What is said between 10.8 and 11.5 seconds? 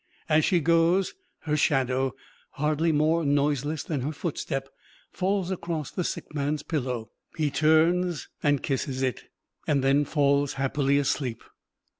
asleep.